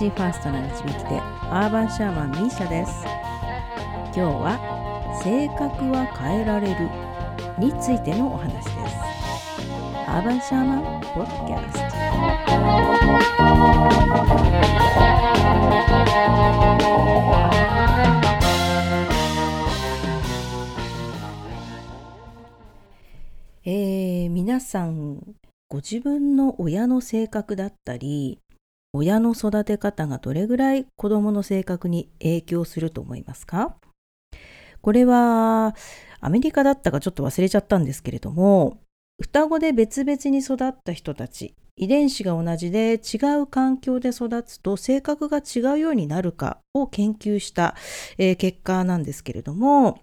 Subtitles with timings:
[0.00, 3.04] にちは魂ファーストな導き手アーバンシャーマンミーシャです。
[4.06, 6.88] 今日は性格は変えられる
[7.58, 8.76] についてのお話です。
[10.08, 11.80] アーバンシャーマンポッドキャスト。
[23.66, 25.20] えー、皆さん
[25.68, 28.40] ご自分の親の性格だったり
[28.92, 33.76] 親の育て方がどれぐらい子供の性格に影響すると思いますか？
[34.80, 35.74] これは
[36.20, 38.78] アメリカだったかちょっと忘れちゃったんですけれども
[39.20, 47.74] 双子で別々に育った人たち遺伝子が同じで違う環境で育つと性格が違うようになるかを研究した、
[48.18, 50.00] えー、結果なんですけれども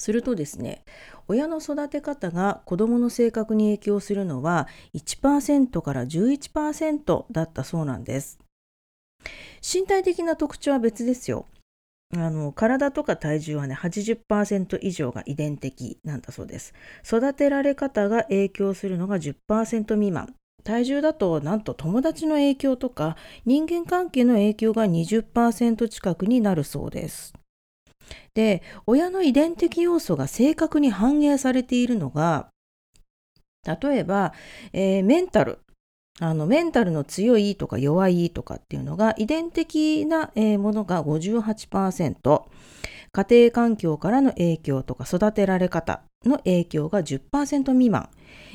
[0.00, 0.82] するとですね
[1.28, 8.38] 親の育て方が子どもの性格に影響するのは1%から11%だったそうなんです。
[9.62, 11.46] 身体的な特徴は別ですよ。
[12.16, 16.72] あの体とか体重はね80%以上が遺伝的なんだそうです。
[17.04, 20.34] 育てられ方が影響するのが10%未満。
[20.64, 27.34] 体重だとなんと友達の影響とか人間関係の影響が20%近くになるそうです。
[28.34, 32.48] で親の遺伝的要素が正確に反映されているのが
[33.66, 34.32] 例えば、
[34.72, 35.58] えー、メンタル。
[36.22, 42.42] あのメンタルの強いとか弱いとかっていうのが遺伝的な、ものが58%
[43.12, 48.10] 家庭環境からの影響とか育てられ方の影響が10%未満。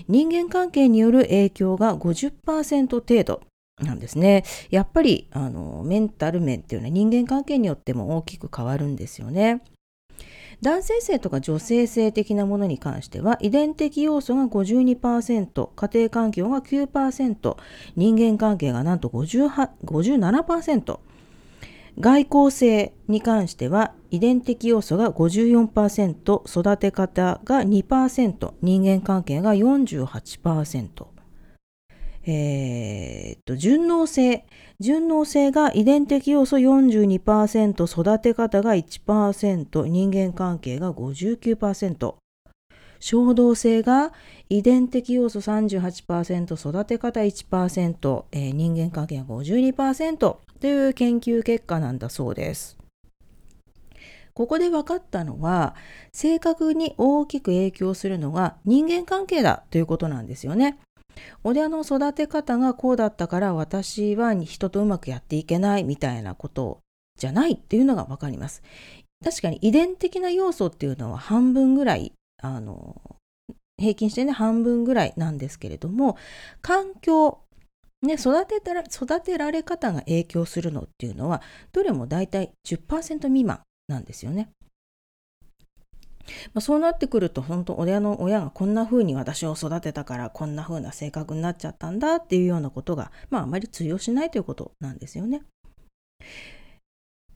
[0.08, 3.42] 人間関係による影響が50%程度。
[3.82, 4.44] なんですね。
[4.70, 9.62] やっぱりあのメンタル面っていうのは人間関係によっても大きく変わるんですよね。
[10.62, 17.58] 男性性とか女性性的なものに関しては遺伝的要素が52%家庭環境が9%
[17.98, 21.00] 人間関係がなんと57%
[22.00, 31.15] 外交性に関しては遺伝的要素が54%育て方が2%人間関係が48%
[32.28, 34.46] えー、っと、順応性。
[34.80, 42.16] 順応性が遺伝的要素42%、育て方が1%、人間関係が59%。
[43.00, 44.14] 衝動性が
[44.50, 52.78] 遺伝的要素38%、育て方1%、えー、人間関係が52%という研究結果なんだそうです。
[54.34, 55.76] ここで分かったのは、
[56.12, 60.80] 性格に大きく影響するのが人間関係だということなんですよね。
[61.44, 66.80] 親の育て方がこうだったから私は人とうまくやっていけないみたいなこと
[67.18, 68.62] じゃないっていうのが分かります。
[69.24, 73.02] 確かに遺伝的な要素っていうのは半分ぐらいあの
[73.78, 76.18] 平均してね半分ぐらいなんですけれども
[76.62, 77.40] 環境
[78.06, 84.50] ね、育てたら育てられ方が影響するのっていうのはどれも大体10%未満なんですよね。
[86.54, 95.44] まあ、そうなってくると本当親の親がこんな風に私を育てたからこんな風な性格になっちゃったんだっていうようなことが、まあ、あまり通用しないということなんですよね。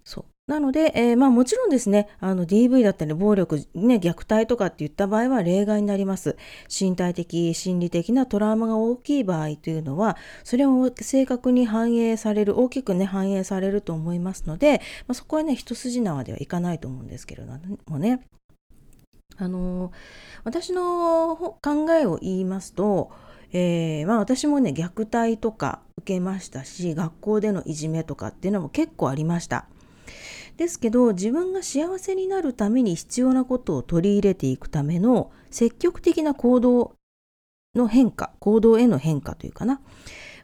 [0.03, 6.37] そうなので、えー、まあもちろんですね、あの DV だったり暴力、ね、虐待とかっていった場合は例外になります。
[6.67, 17.53] 身体的、心理的なトラウマが大きい場合というのは、それを正確に反映される、大きくね、反映されると思いますので、まあ、そこはね、一筋縄ではいかないと思うんですけれど
[17.87, 18.21] もね。
[19.39, 19.91] あの
[20.43, 23.11] 私の考えを言いますと、
[23.51, 29.65] えー、まあ、私もね虐待とか受けましたし学校でのいじめとかっていうのも結構ありました。
[30.57, 36.95] ですけど自分が幸せになるために必要なことを取り入れていくための積極的な行動
[37.75, 39.79] の変化行動への変化というかな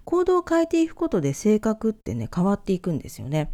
[0.06, 3.52] 行動を変えていくことで性格ってね変わっていくんですよね。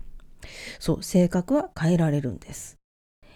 [0.79, 2.80] そう性格は変えられるんです。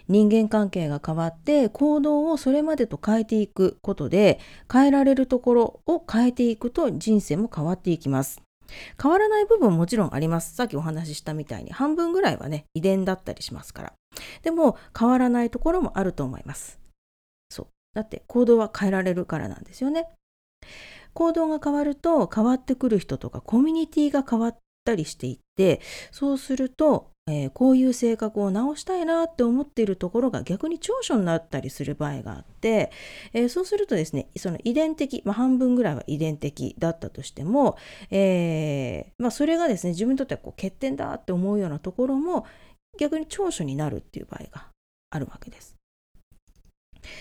[0.08, 4.38] 人間関係が変わって行動をそれまでと変えていくことで
[4.72, 8.40] 変えられるところを変えていくと人生も変わっていきます。
[9.00, 10.54] 変わらない部分もちろんあります。
[10.54, 13.92] さっきお話ししたみたいに半分ぐらいはね遺伝だったりしますから。
[14.42, 16.78] でも変わらないところもあると思います。
[17.48, 17.66] そう。
[17.94, 20.08] だって行動は変えられるからなんですよね。
[21.14, 25.80] 行動が変わると変わってくる人とかコミュニティが変わったりしていって
[26.10, 32.92] そうするとえー、こういう性格を直したいなって思っているところが逆に長所になったりする場合があって、
[33.32, 37.76] えー、そうするとですねその遺伝的、まあ、半分ぐらいは遺伝的だったとしても、
[38.10, 42.46] えー、まあ、それがですね自分にとってはこう欠点だって思うようなところも
[42.96, 44.68] 逆に長所になるっていう場合が
[45.10, 45.74] あるわけです。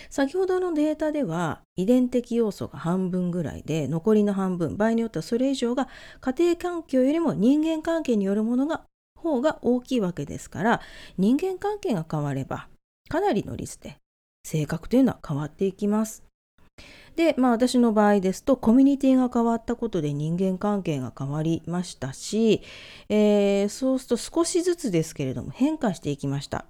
[0.10, 5.88] 先ほどのデータでは遺伝的要素が半分ぐらいで残りの半分場合によってはそれ以上が
[6.22, 8.86] 家庭環境よりも人間関係によるものが
[9.26, 10.82] 方が大きいわけですから
[11.18, 12.68] 人間関係が変われば
[13.10, 13.98] かなりの率で
[14.46, 16.24] 性格というのは変わっていきます。
[17.16, 22.62] で、まあ私の場合ですと、コミュニティが変わったことで人間関係が変わりましたし、
[23.10, 26.66] えー、そうすると少しずつですけれども変化していきました。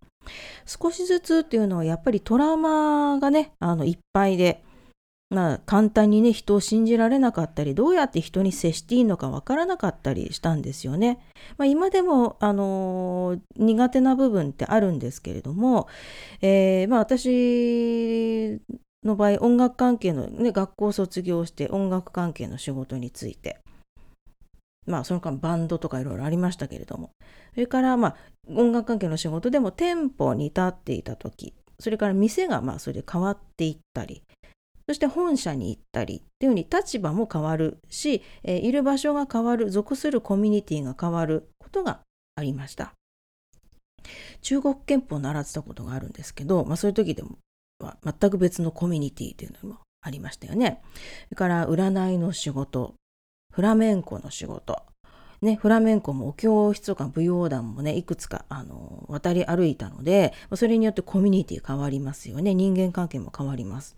[0.65, 4.63] 少しずつっていうのはやっぱりトラウマがね、あのいっぱいで、
[5.35, 11.19] まあ、簡単にね人を信じられなかったりどうやって人に接していいのかわからなかったりしたんですよね。
[11.57, 15.89] まあ、今でも、あのー、苦手な部分ってあるんですけれども、
[16.41, 18.61] えーまあ、私
[19.03, 23.59] の場合音楽関係の、ね、学校を卒業して音楽関係の仕事について
[24.87, 27.11] まあその間バンドとかいろいろありましたけれども
[27.53, 28.15] それからまあ
[28.47, 34.23] 音楽関係の仕事でも店舗に立っていた時それから店がまあそれで変わっていったり
[34.87, 42.01] そして本社に行ったりっていうふうに立場も変わるし、えー、いる場所が変わる属するコミュニティが変わることが
[42.35, 42.93] ありました。
[44.41, 47.37] 中国憲法を習ってたことがあるんですけど、まあ、そういう時でも
[47.79, 50.81] は全く別のコミュニティというのもありましたよね。
[51.29, 52.93] それから占いの仕事、
[53.51, 54.83] フラメンコの仕事、
[55.41, 62.53] ね、フラメンコもお教室とか舞踊団もねいくつかあの渡り歩いたのでそれによってコミュニティ変わりますよね。
[62.53, 63.95] 人間関係も変わります。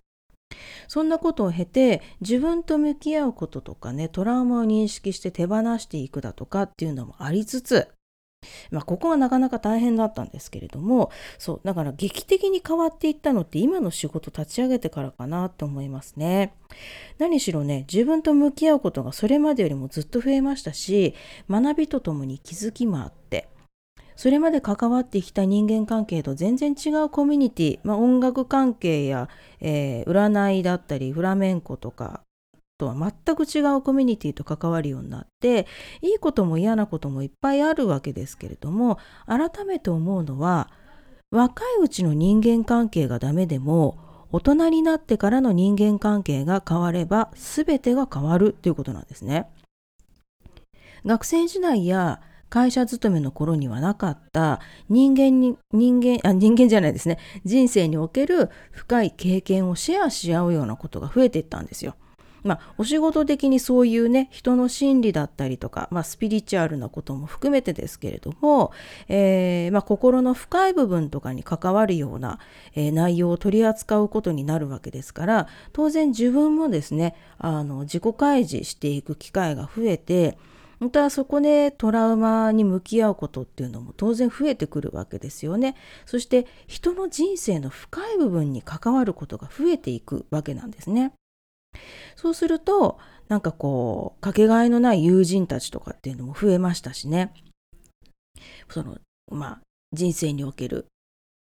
[0.88, 7.90] そんなことを経て自分と向き合うこととかねトラウマを認識して手放していくだとかっていうのもありつつ
[8.72, 16.54] まあ、ここはなかなか大変だったんですけれどもそうだから劇的に変わっていったのって今の仕事立ち上げてからかなと思いますね。
[17.18, 21.16] 何しろね自分と向き合うことがそれまでよりもずっと増えましたし
[21.50, 23.50] 学びとともに気づきもあって
[24.18, 29.30] それまで関わってきた人間関係と全然違うコミュニティ、まあ、音楽関係や、
[29.62, 32.22] えー、占いだったりフラメンコとか
[32.80, 35.68] とは全く違うコミュニティと関わるようになって
[36.02, 38.98] いいことも嫌なこともいっぱいあるわけですけれども
[39.28, 40.70] 改めて思うのは
[41.30, 44.00] 若いうちの人間関係がダメでも
[44.32, 49.48] 大人になってからの人間関係が変われば全てが変わるということなんですね。
[51.06, 54.60] 学生時代や会社勤めの頃にはなかった
[54.90, 61.96] 人間に人間あ人間じゃないですね人生における深い経験をシェアし合うようなことが増えていったんですよ。
[62.44, 68.72] まあ、お仕事的にそういうね人の心理だったりとか、まあ、スピリチュアルなことも含めてですけれども、
[69.10, 72.40] えー、まあ、心の深い部分とかに関わるような、
[72.74, 80.38] えー、内容を取り扱うことになるわけですから当然自分もですねあの自己開示していく機会が増えて
[80.80, 85.76] またそこでトラウマに向き合うことっていうのも当然増えてくるわけですよね。
[86.06, 91.14] そして人の人生の深い部分に関わることが増えていくわけなんですね。
[92.16, 97.34] そうするとなんかこうかけがえのない友人たちとかっていうのも増えましたしね
[98.70, 98.98] その
[99.32, 99.62] まあ
[99.94, 100.88] 人生における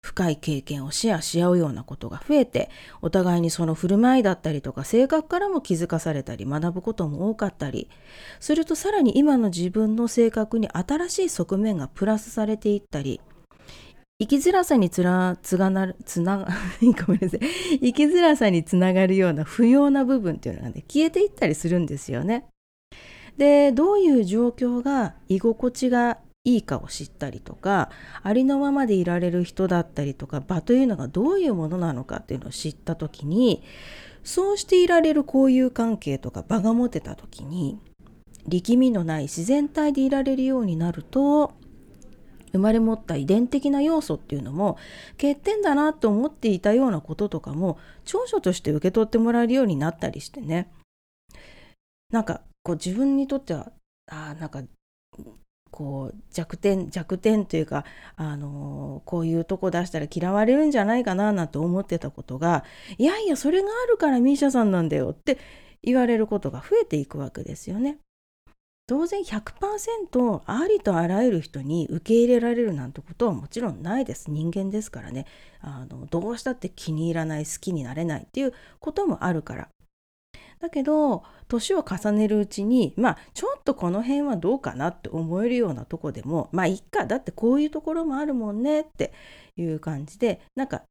[0.07, 2.71] 深い経験をシェアし合うようなことが増えて
[3.03, 7.91] お互いにその振る舞いだったりとか性格からも気づかされたり学ぶことも多かったり
[8.39, 13.21] するとさらに今の自分の性格に新しい側面がプラスされていったり
[14.21, 16.47] 生きづらさにつらつがなるつな
[17.05, 17.41] ごめんなさい
[17.81, 22.47] 生きづらさにつながるような不要な部分っていうのがね消えていったりするんですよね。
[23.37, 27.91] でどういう状況が居心地がいいかを知ったりとか
[28.23, 33.65] ありのままでいられる人だったりとか場というのがどういうものなのかっていうのを知った時に
[34.23, 37.81] そうしていられる交友関係とか場が持てた時に
[38.47, 41.53] 力みのない自然体でいられるようになると
[42.53, 44.79] 生まれ持った遺伝的な要素っていうのも
[45.13, 50.71] 欠点だなと思っていたようなこととかも長所として受け取ってもらえるようになったりしてね。
[52.11, 53.73] なんかこう自分にとっては
[54.07, 54.63] あなんか
[55.77, 57.85] こう弱点弱点というか、
[58.17, 62.65] あの、こういうとこ出したら嫌われるんじゃないかななんて思ってたことが
[62.97, 65.39] いやいやそれがあるから misia さんなんだよって
[65.83, 67.99] 言われることが増えていくわけですよね。
[68.87, 74.31] 当然100%ありとあらゆる人に受け入れられるなんてことはもちろんないです。
[74.31, 75.27] 人間ですからね。
[75.61, 79.69] あのどうしたって気に入らない好きになれないっていうこともあるから。
[80.61, 89.13] だけど年を重ねるうちにまあちょっとこの辺はどうかなって思えるようなとこでもまあいっかだってこういうところもあるもんねって
[89.57, 90.83] いう感じでなんか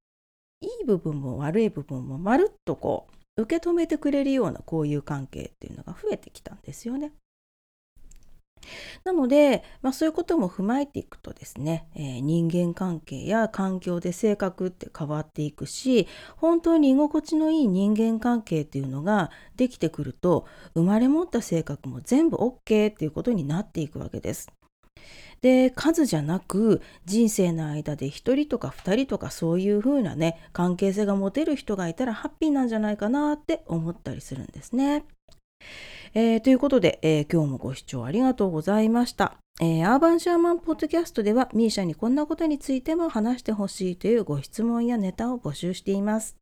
[0.62, 3.08] いい部分も悪い部分もまるっとこ
[3.38, 7.12] う受け止めてくれるようなこういう関係っていうのが増えてきたんですよね。
[9.04, 16.08] なので、まあ、そういうことも踏まえていくとですね、えー、人間関係や環境で性格って変わっていくし
[16.38, 24.52] 本当に居心地のいい人間関係っていうのができてくると生まれ持った性格も全部 OK っていうことになっていくわけです。
[25.42, 35.06] で数じゃなく人生の間で1人とか2人とかそういう風なね関係性が持てる人がいたらハッピーなんじゃないかなって思ったりするんですね。
[36.14, 39.36] えー、ということで、えー、今日もご視聴ありがとうございました。
[39.62, 46.38] えー、アーバンシャーマンポッドキャストでは misia にこんなことについても話してほしいというご質問やネタを募集しています。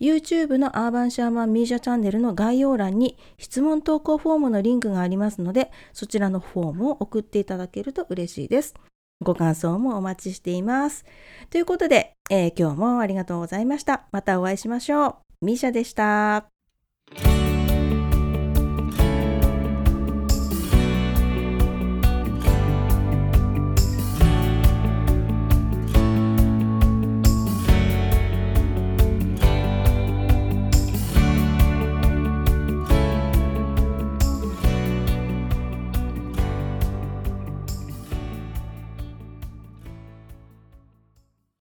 [0.00, 8.74] YouTube のアーバンシャーマンミーシャチャンネルの概要欄に質問投稿フォームのリンクがありますので、そちらのフォームを送っていただけると嬉しいです。
[9.20, 11.04] ご感想もお待ちしています。
[11.50, 14.06] ということで、え、今日もありがとうございました。
[14.12, 15.46] またお会いしましょう。
[15.46, 16.46] ミーシャでした。